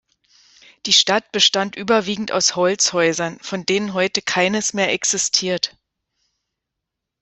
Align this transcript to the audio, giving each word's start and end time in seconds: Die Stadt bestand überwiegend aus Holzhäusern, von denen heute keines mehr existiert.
Die 0.87 0.93
Stadt 0.93 1.31
bestand 1.31 1.75
überwiegend 1.75 2.31
aus 2.31 2.55
Holzhäusern, 2.55 3.37
von 3.39 3.67
denen 3.67 3.93
heute 3.93 4.23
keines 4.23 4.73
mehr 4.73 4.91
existiert. 4.91 5.77